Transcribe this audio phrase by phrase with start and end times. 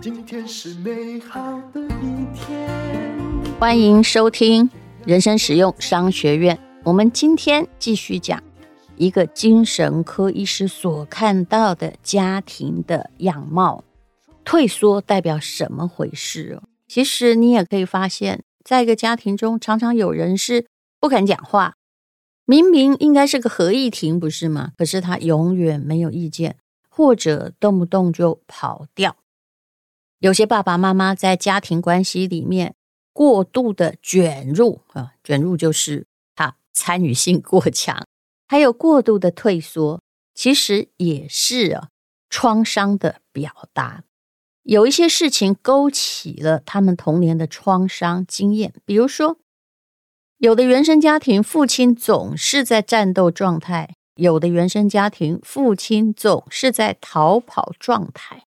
[0.00, 1.40] 今天是美好
[1.72, 2.68] 的一天。
[3.60, 4.68] 欢迎收听
[5.06, 6.58] 人生实用商学院。
[6.82, 8.42] 我们今天继续讲
[8.96, 13.84] 一个精神科医师所看到的家庭的样貌。
[14.44, 16.66] 退缩代表什么回事哦？
[16.88, 20.66] 其实你也可以发现，在一个家庭中，常常有人是
[20.98, 21.74] 不肯讲话。
[22.50, 24.72] 明明应该是个合议庭，不是吗？
[24.78, 26.56] 可是他永远没有意见，
[26.88, 29.16] 或者动不动就跑掉。
[30.20, 32.74] 有些爸爸妈妈在家庭关系里面
[33.12, 38.06] 过度的卷入啊，卷入就是他参与性过强，
[38.48, 40.00] 还有过度的退缩，
[40.34, 41.88] 其实也是啊
[42.30, 44.04] 创伤的表达。
[44.62, 49.36] 有一些事情勾起了他们童年的创伤经验，比如说。
[50.38, 58.44] 有的原生家庭父亲总是在战斗状态，有的原生家庭父亲总是在逃跑状态。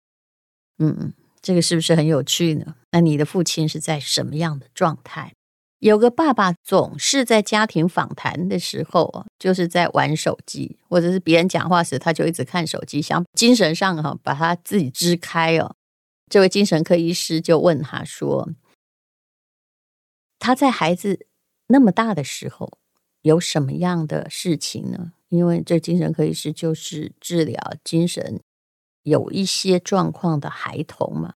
[0.78, 2.74] 嗯，这个是不是很有趣呢？
[2.90, 5.32] 那你的父亲是在什么样的状态？
[5.78, 15.74] 有个爸爸总是在家庭访谈的时候，就是在玩手机，或者是别人讲话时，他就一直看手机，想精神上哈把他自己支开哦。
[16.28, 18.50] 这位精神科医师就问他说
[20.38, 21.24] ：“他在孩子。”
[21.68, 22.78] 那么大的时候
[23.22, 25.12] 有什么样的事情呢？
[25.28, 28.40] 因为这精神科医师就是治疗精神
[29.02, 31.34] 有一些状况的孩童嘛。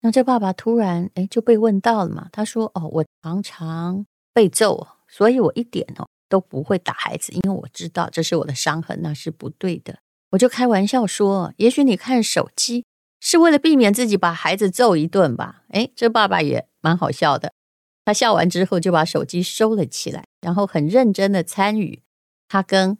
[0.00, 4.04] 那这爸爸突然哎就被问到了嘛，他说：“哦，我常常
[4.34, 9.98] 被揍，所以我一点哦都不会打孩子，因为我知道这是我的伤痕，那是不对的。”
[10.32, 12.84] 我就开玩笑说：“也许你看手机
[13.20, 17.54] 是为了避免自己把孩子揍一顿吧？”哎，这爸爸也蛮好笑的。
[18.04, 22.02] 他笑完之后，就把手机收了起来，然后很认真的参与
[22.48, 22.98] 他跟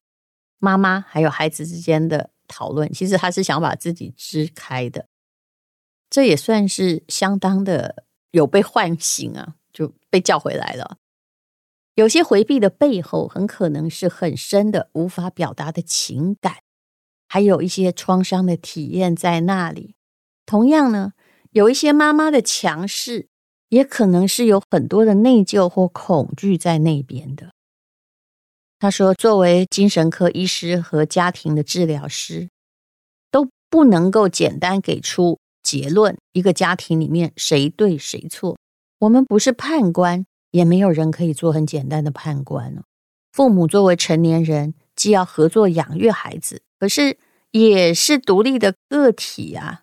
[0.58, 2.91] 妈妈还有孩子之间的讨论。
[2.91, 5.08] 其实他是想把自己支开的，
[6.08, 10.97] 这也算是相当的有被唤醒啊，就被叫回来了。
[11.97, 16.56] 有些回避的背后，很可能是很深的无法表达的情感，
[17.28, 19.97] 还有一些创伤的体验在那里。
[20.47, 21.12] 同样呢，
[21.50, 23.28] 有一些妈妈的强势。
[23.74, 27.50] 也可能是有很多的内疚或恐惧在那边的。
[28.78, 32.48] 他说，作为精神科医师和家庭的治疗师，
[33.32, 38.56] 都不能够简单给出结论，一个家庭里面谁对谁错。
[39.00, 42.80] 我们不是判官，也没有人可以做很简单的判官。
[43.32, 47.18] 父母作为成年人，既要合作养育孩子，可是
[47.50, 49.82] 也是独立的个体啊，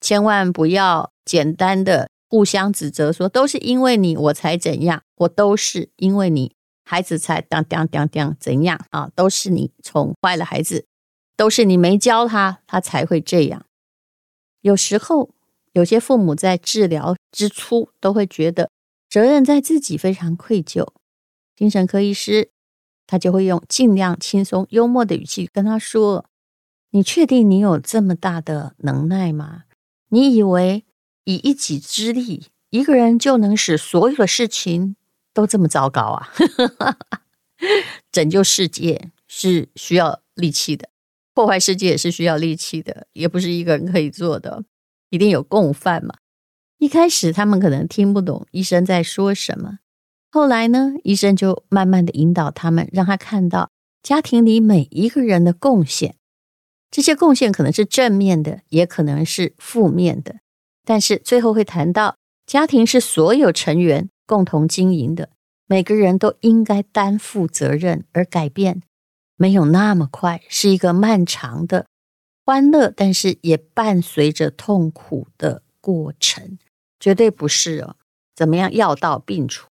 [0.00, 2.08] 千万不要简单的。
[2.28, 6.54] 互相指责说，都是因为你我才怎样，我都是因为你
[6.84, 10.86] 孩子才当当当当怎样啊，都是你宠坏了孩子，
[11.36, 13.64] 都是你没教他，他才会这样。
[14.60, 15.30] 有时候
[15.72, 18.70] 有些父母在治疗之初都会觉得
[19.08, 20.88] 责任在自己，非常愧疚。
[21.54, 22.50] 精神科医师
[23.06, 26.26] 他就会用尽量轻松幽默的语气跟他说
[26.90, 29.62] ：“你确定你有这么大的能耐吗？
[30.08, 30.84] 你以为？”
[31.26, 34.96] 以一己之力，一个人就能使所有的事情
[35.34, 36.32] 都这么糟糕啊？
[38.12, 40.88] 拯救世界是需要力气的，
[41.34, 44.64] 破坏世界也是需要力气的，也不是一个人可以做的，
[45.10, 46.14] 一定有共犯嘛。
[46.78, 49.78] 一开始他们可能听不懂医生在说什么，
[50.30, 53.70] 后来呢，医生就慢慢的引导他们，让他看到
[54.02, 56.14] 家庭里每一个人的贡献，
[56.90, 60.36] 这些贡献可能是正面的，也可能是负面的。
[60.86, 62.16] 但是最后会谈到，
[62.46, 65.30] 家庭是所有成员共同经营的，
[65.66, 68.82] 每个人都应该担负责任，而改变
[69.36, 71.86] 没有那么快，是一个漫长的
[72.44, 76.56] 欢乐，但是也伴随着痛苦的过程，
[77.00, 77.96] 绝对不是哦，
[78.36, 79.66] 怎么样药到病除？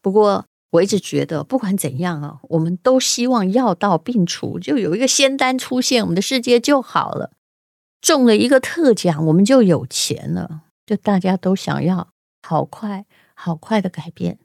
[0.00, 7.32] 不过我一直觉得，不管怎样啊，我们都希望药到病除，就有一个仙丹出现，我们的世界就好了。
[8.06, 10.62] 中了一个特奖，我们就有钱了。
[10.86, 13.04] 就大家都想要好快、
[13.34, 14.38] 好快的改变。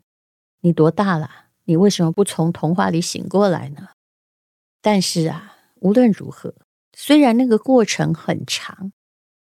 [0.62, 1.30] 你多大了？
[1.66, 3.90] 你为什么不从童话里醒过来呢？
[4.82, 6.56] 但是啊，无论如何，
[6.98, 8.92] 虽然那个过程很长，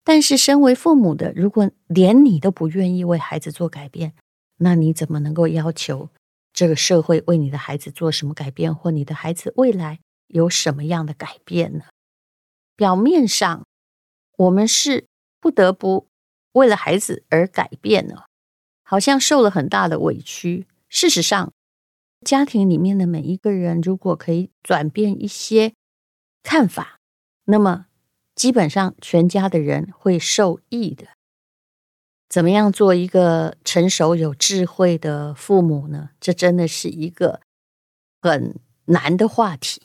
[0.05, 4.12] 但是身为父母的，如果连你都不愿意为孩子做改变，
[4.58, 6.11] 那你怎么能够要求
[6.52, 11.84] 这个社会为你的孩子做什么改变，或你的孩子未来有什么样的改变呢？
[12.76, 13.64] 表面上。
[14.40, 15.06] 我们是
[15.38, 16.08] 不得不
[16.52, 18.26] 为了孩子而改变了，
[18.82, 20.66] 好像受了很大的委屈。
[20.88, 21.52] 事实上，
[22.25, 25.75] 家庭里面的每一个人，如果可以转变一些
[26.42, 27.00] 看法，
[27.44, 27.87] 那么
[28.34, 31.08] 基本上全家的人会受益的。
[32.31, 36.10] 怎么样做一个成熟有智慧的父母呢？
[36.19, 37.42] 这真的是一个
[38.22, 39.82] 很难的话题。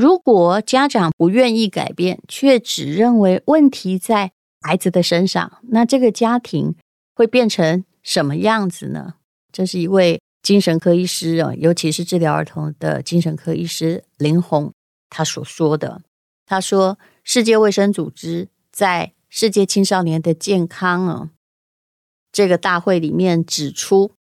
[0.00, 4.32] 如果家长不愿意改变，却只认为问题在
[4.62, 6.74] 孩子的身上，那这个家庭
[7.14, 9.16] 会变成什么样子呢？
[9.52, 14.72] 这是一位精神科医师啊，尤其是治疗儿童的精神科医师林红
[15.10, 16.00] 他所说的。
[16.46, 21.30] 他说，世界卫生组织在世界青少年的健康啊，
[22.32, 24.12] 这个大会里面指出，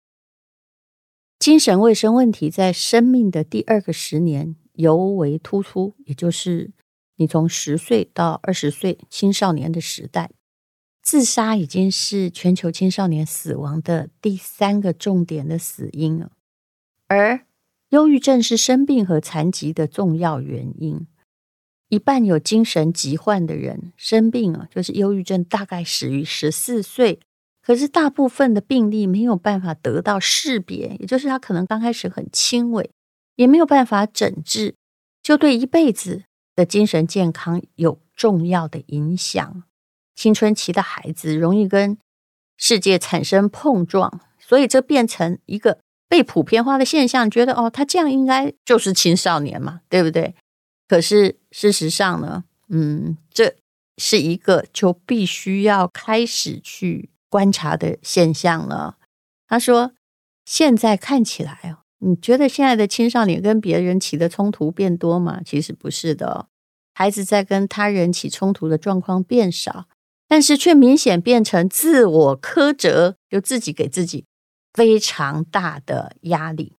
[1.38, 6.70] 精神卫生问题在生命的第二个十年尤为突出，也就是
[7.16, 10.30] 你从十岁到二十岁青少年的时代，
[11.02, 16.30] 自杀已经是全球青少年死亡的第三个重点的死因了，
[17.08, 17.40] 而
[17.88, 21.06] 忧郁症是生病和残疾的重要原因。
[21.88, 27.18] 一半有精神疾患的人生病啊，就是忧郁症，大概始于十四岁。
[27.60, 32.90] 可是大部分的病例没有办法得到识别，也就是他可能刚开始很轻微，
[33.38, 34.74] 也没有办法诊治，
[35.22, 36.24] 就对一辈子
[36.56, 39.62] 的精神健康有重要的影响。
[40.16, 41.96] 青春期的孩子容易跟
[42.56, 50.34] 世界产生碰撞，所以这变成一个被普遍化的现象，觉得哦，他这样应该就是青少年嘛，对不对？
[50.88, 53.54] 可是事实上呢，嗯，这
[53.98, 58.96] 是一个就必须要开始去观察的现象了。
[59.46, 59.92] 他说
[60.44, 65.40] ：“现在看起来哦，你觉得现在的青少年跟别人起的冲突变多吗？
[65.44, 66.46] 其实不是的哦，
[66.94, 69.86] 孩子在跟他人起冲突的状况变少，
[70.26, 74.24] 但是却明显变成自我苛责，就自己给自己
[74.72, 76.76] 非常大的压力。”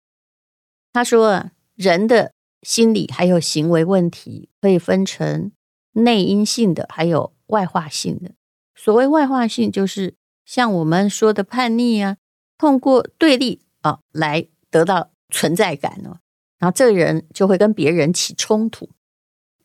[0.93, 2.33] 他说：“人的。”
[2.63, 5.53] 心理还有行为问题，可以分成
[5.93, 8.33] 内因性的，还有外化性的。
[8.75, 12.17] 所谓外化性，就是像我们说的叛逆啊，
[12.59, 16.19] 通过对立啊来得到存在感哦，
[16.59, 18.89] 然后这个人就会跟别人起冲突。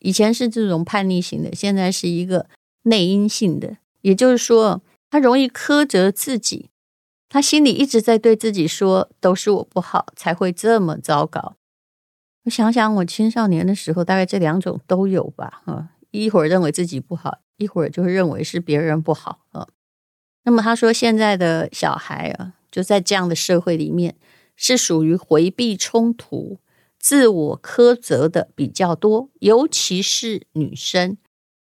[0.00, 2.46] 以前是这种叛逆型的，现在是一个
[2.82, 6.68] 内因性的，也就是说，他容易苛责自己，
[7.28, 11.56] 他心里一直在对自己说，都是我不好，才会这么糟糕。
[12.44, 15.62] 我想想，我青少年的时候，大概这两种都有吧。
[15.64, 19.66] 啊，一会儿认为自己不好，一会儿就认为是别人不好啊。
[20.42, 24.14] 那么他说，现在的小孩啊，就在这样的社会里面，
[24.56, 26.58] 是属于回避冲突、
[26.98, 31.16] 自我苛责的比较多，尤其是女生。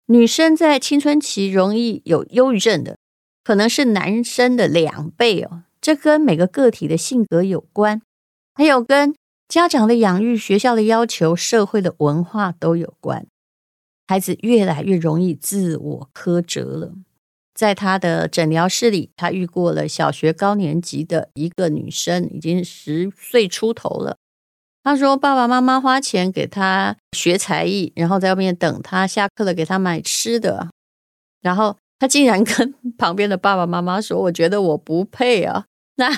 [0.07, 2.97] 女生在青春期容易有忧郁症的，
[3.43, 5.63] 可能是男生的两倍哦。
[5.81, 8.01] 这跟每个个体的性格有关，
[8.53, 9.15] 还有跟。
[9.49, 13.25] 家长的养育、学校的要求、社会的文化都有关，
[14.05, 16.93] 孩子越来越容易自我苛责了。
[17.57, 24.17] 在他的诊疗室里，他遇过了小学高年级的一个女生，已经十岁出头了。
[24.83, 30.69] 他说：“爸爸妈妈花钱给他学才艺，然后在外面等他下课了，给他买吃的。
[31.41, 35.65] 然后他竟然跟 旁边的爸爸妈妈说：‘我觉得我不配啊。’
[35.97, 36.09] 那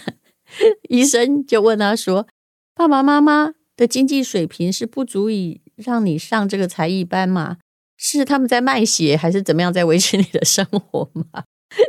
[0.90, 2.28] 医生就问他说。”
[2.76, 7.58] 爸爸妈妈的经济水平是不足以让你上这个才艺班吗？
[8.00, 11.44] 是他们在卖血，还是怎么样在维持你的生活吗？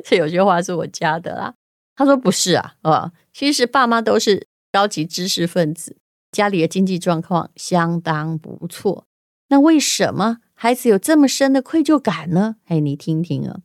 [0.05, 1.55] 这有些话是我加的啦。
[1.97, 5.97] 他说不是啊，啊，其实爸妈都是高级知识分子，
[6.33, 9.07] 家里的经济状况相当不错。
[9.49, 12.57] 那为什么孩子有这么深的愧疚感呢？
[12.67, 13.61] 哎，你听听啊，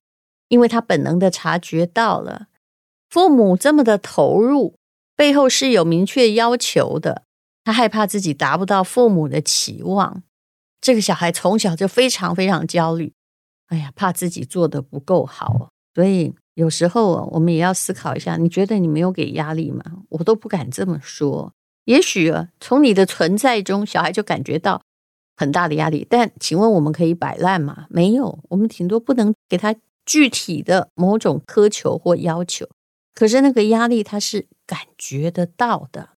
[0.47, 2.47] 因为他本能的察觉到了
[3.09, 4.75] 父母这么的投入。
[5.17, 7.23] 背后是有明确要求的，
[7.63, 10.21] 他害怕自己达不到父母的期望。
[10.85, 13.11] 这个小孩从小就非常非常焦虑，
[13.69, 15.69] 哎呀，怕自己做的不够好。
[15.95, 19.83] 所以有时候我们也要思考一下，你觉得你没有给压力吗？
[20.09, 21.51] 我都不敢这么说。
[21.85, 24.79] 也许啊，从你的存在中，小孩就感觉到
[25.35, 26.05] 很大的压力。
[26.07, 27.87] 但请问我们可以摆烂吗？
[27.89, 29.73] 没有，我们顶多不能给他
[30.05, 32.69] 具体的某种苛求或要求。
[33.15, 34.45] 可是那个压力，他是。
[34.67, 36.09] 感觉得到的，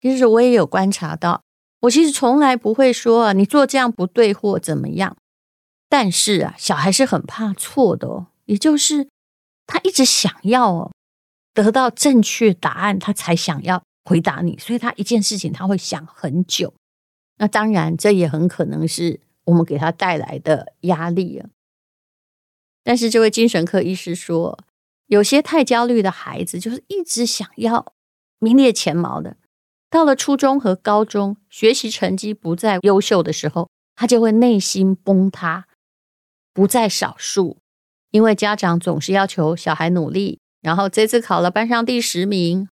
[0.00, 1.42] 其实我也有观察到。
[1.80, 5.16] 我其实从来不会说啊，你做这样不对或怎么样。
[5.88, 9.08] 但是啊，小孩是很怕错的哦，也就是
[9.66, 10.92] 他一直想要哦
[11.52, 14.56] 得到正确答案，他才想要回答你。
[14.58, 16.72] 所以他一件事情他会想很久。
[17.38, 21.48] 那当然，这也很可能是我们给他带来的压力啊。
[22.84, 24.58] 但是这位精神科医师说。
[25.06, 27.94] 有些太焦虑的孩子，就是一直想要
[28.38, 29.36] 名列前茅的。
[29.90, 35.66] 到了初中和高中，学习成绩不再优秀的时候，他就会内心崩塌，
[36.54, 37.58] 不在少数，
[38.12, 42.68] 因为家长总是要求小孩努力，然后这次考了班上第十名，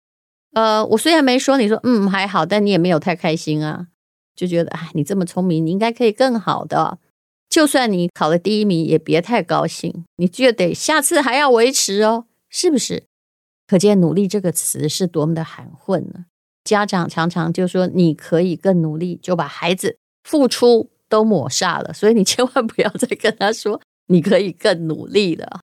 [0.55, 3.87] 呃，我虽然没说你说嗯还好，但你也没有太开心啊，
[4.35, 6.99] 就觉得哎，你这么聪明，你应该可以更好的。
[7.49, 13.05] 就算你考了第一名，也别太高兴，你就得下次还要维持哦，是不是？
[13.69, 16.27] 可见“努力”这个词是多么的含混呢？
[16.65, 21.93] 家长常常就说你可以更努力，就把孩子付出都抹煞了。
[21.95, 25.61] 所以你千万不要再跟他说你可以更努力了。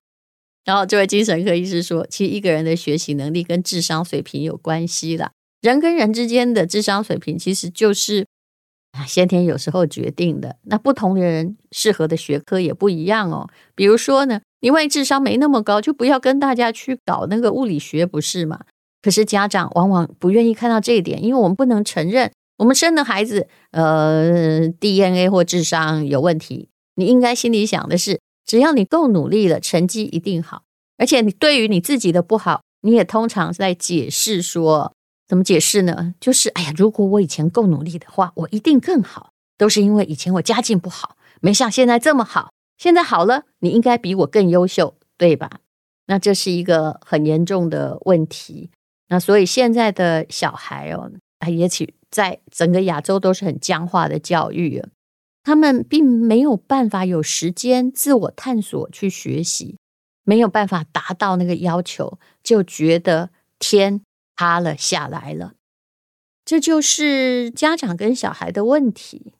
[0.64, 5.32] 然后这位精神科医师说，其实一个人的学习能力跟智商水平有关系啦。
[5.60, 8.26] 人跟人之间的智商水平其实就是
[8.92, 9.04] 啊。
[9.04, 13.48] 先天有时候决定的，那不同的人适合的学科也不一样哦。
[13.74, 18.60] 比如说呢，你万一智商没那么高，就不要跟大家去搞那个物理学，不是吗？
[19.02, 26.68] 可是家长往往不愿意看到这一点，因为我们不能承认我们生的孩子，呃，DNA 或智商有问题。
[26.94, 30.62] 你应该心里想的是，只要你够努力了，成绩一定好。
[30.96, 34.92] 而且你对于你自己的不好，你也通常在解释说。
[35.28, 36.14] 怎么解释呢？
[36.20, 39.30] 就是哎呀，如果我以前够努力的话，我一定更好。
[39.56, 42.50] 都是因为以前我家境不好，没像现在这么好。
[42.76, 45.60] 现在好了，你应该比我更优秀，对吧？
[46.06, 48.70] 那这是一个很严重的问题。
[49.12, 51.12] 那所以现在的小孩哦，
[51.46, 54.82] 也许在整个亚洲都是很僵化的教育，
[55.44, 59.76] 他们并没有办法有时间自我探索去学习，
[60.24, 64.00] 没有办法达到那个要求，就觉得天。
[64.34, 65.52] 塌了下来了，
[66.44, 69.34] 这就是家长跟小孩的问题。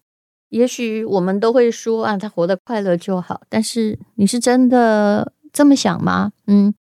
[0.50, 3.40] 也许我们都会说啊，他活得快乐就好。
[3.48, 6.32] 但是你是真的这么想吗？
[6.46, 6.72] 嗯，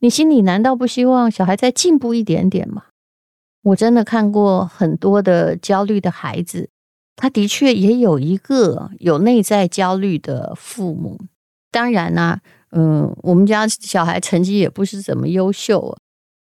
[0.00, 2.84] 你心里难道不希望小孩再进步一点点吗？
[3.62, 6.70] 我真的看过很多的焦虑的孩子，
[7.16, 11.20] 他的确也有一个有内在焦虑的父母。
[11.70, 12.38] 当然呢、
[12.70, 15.98] 嗯，我们家小孩成绩也不是怎么优秀啊。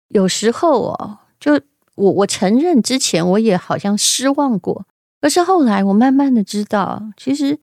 [0.09, 1.53] 有时候哦，就
[1.95, 4.85] 我我承认之前我也好像失望过，
[5.21, 7.59] 可是后来我慢慢的知道，其实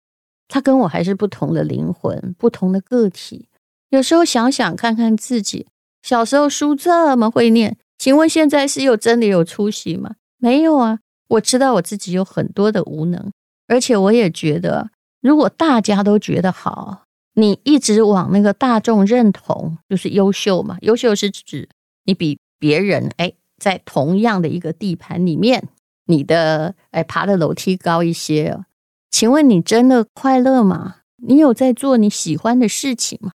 [0.47, 3.49] 他跟我还是不同的灵魂，不同的个体。
[3.91, 5.67] 有时候想想看看自己，
[6.03, 10.17] 小时候书这么会念，请问现在是有真的有出息吗？
[10.39, 13.31] 没有啊，我知道我自己有很多的无能，
[13.69, 14.91] 而且我也觉得，
[15.21, 17.03] 如果大家都觉得好，
[17.35, 21.69] 你一直往那个大众认同，就是优秀嘛，优秀是指。
[22.05, 25.69] 你比别人哎，在同样的一个地盘里面，
[26.07, 28.59] 你的哎爬的楼梯高一些。
[29.11, 30.97] 请问你真的快乐吗？
[31.23, 33.33] 你有在做你喜欢的事情吗？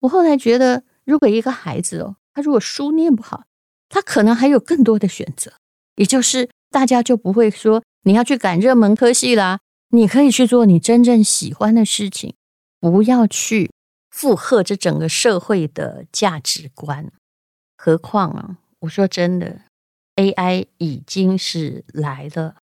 [0.00, 3.44] 我后来觉得，如果一个孩子哦，他如果书念不好，
[3.88, 5.54] 他可能还有更多的选择，
[5.94, 9.60] 也就是大家就不会说你要去赶热门科系啦，
[9.90, 12.34] 你可以去做你真正喜欢的事情，
[12.80, 13.70] 不要去
[14.10, 17.12] 附和这整个社会的价值观。
[17.78, 19.60] 何况啊，我说真的
[20.16, 22.56] ，AI 已经是来了，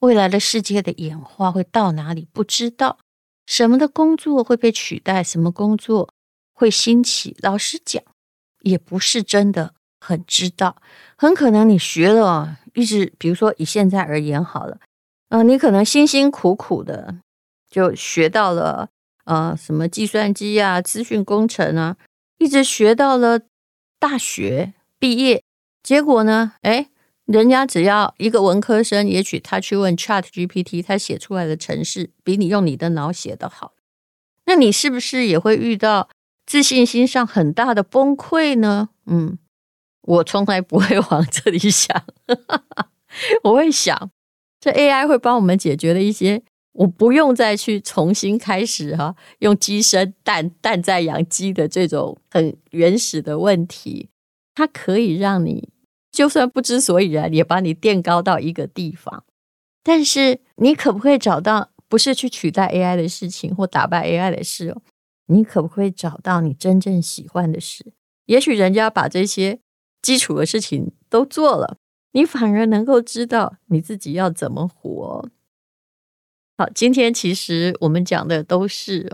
[0.00, 2.98] 未来的世界的演化会到哪里不知道，
[3.46, 6.12] 什么的工作会被取代，什么工作
[6.56, 8.02] 会兴起，老实讲，
[8.62, 10.80] 也不是真的很知道。
[11.18, 14.80] 很可能你学了，一直比如说以现在而言好了，
[15.28, 17.18] 嗯、你可能辛辛苦苦的
[17.70, 18.88] 就学到了，
[19.26, 21.96] 呃，什么计算机啊、资讯工程啊，
[22.38, 23.42] 一直学到了。
[23.98, 25.42] 大学毕业，
[25.82, 26.52] 结果呢？
[26.60, 26.88] 诶，
[27.24, 33.72] 人家只要一个文科生，也许他去问 ChatGPT，他写出来的程式比你用你的脑写的好。
[34.44, 36.10] 那你是不是也会遇到
[36.46, 38.90] 自信心上很大的崩溃呢？
[39.06, 39.38] 嗯，
[40.02, 42.04] 我从来不会往这里想，
[43.42, 44.10] 我会想，
[44.60, 46.42] 这 AI 会帮我们解决了一些。
[46.72, 54.10] 我不用再去重新开始哈，用鸡生蛋，蛋再养鸡的这种很原始的问题，
[54.54, 55.70] 它可以让你
[56.12, 59.24] 就算不知所以然，也把你垫高到一个地方。
[59.82, 64.82] 但是你可不可以找到不是去取代 AI 的事情或打败 AI 的事哦？
[65.26, 67.92] 你可不可以找到你真正喜欢的事？
[68.26, 69.60] 也许人家把这些
[70.02, 71.78] 基础的事情都做了，
[72.12, 75.28] 你反而能够知道你自己要怎么活。
[76.58, 79.12] 好，今天其实我们讲的都是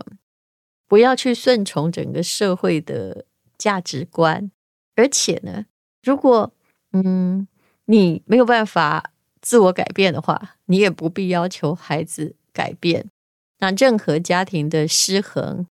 [0.87, 3.26] 不要去顺从整个社会的
[3.59, 4.50] 价值观，
[4.95, 5.66] 而且呢，
[6.02, 6.52] 如果
[6.92, 7.49] 嗯
[7.87, 13.11] 你没有办法自我改变的话，你也不必要求孩子改变。
[13.59, 15.66] 那任何家庭的失衡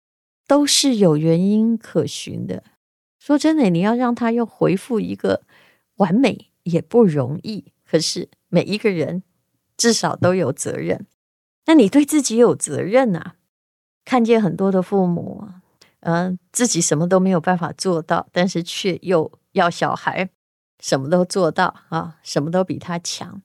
[0.47, 2.63] 都是有原因可循的。
[3.19, 5.43] 说真的，你要让他又回复一个
[5.97, 7.73] 完美也不容易。
[7.85, 9.23] 可是每一个人
[9.77, 11.07] 至少都有责任。
[11.67, 13.35] 那你对自己有责任啊！
[14.05, 15.49] 看见很多的父母，
[16.01, 20.31] 嗯、自己什么都没有办法做到，但是却又要小孩
[20.81, 23.43] 什么都做到啊，什么都比他强。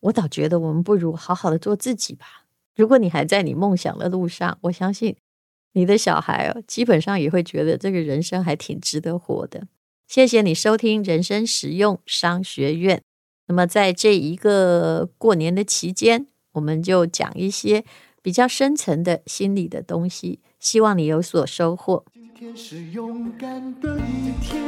[0.00, 2.44] 我倒觉得我们不如好好的做自己吧。
[2.76, 5.16] 如果你还在你梦想的路上，我相信
[5.74, 9.68] 你的小孩哦，基本上也会觉得这个人生还挺值得活的。
[10.08, 13.02] 谢谢你收听人生实用商学院。
[13.46, 17.84] 那么在这一个过年的期间，我们就讲一些
[18.22, 22.04] 比较深层的心理的东西，希望你有所收获。
[22.14, 24.62] 今天是勇敢的一天，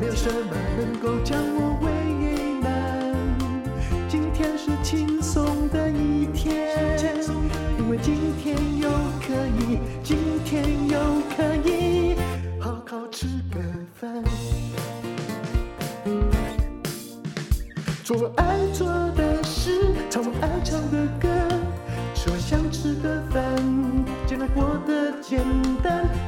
[0.00, 1.85] 没有什么能够将我